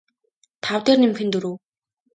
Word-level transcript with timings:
тав 0.63 0.79
дээр 0.85 0.97
нэмэх 1.01 1.19
нь 1.25 1.31
дөрөв 1.33 1.55